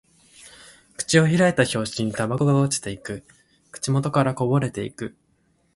[0.97, 3.23] 口を開いた拍子にタバコが落ちていく。
[3.69, 5.15] 口元からこぼれていく。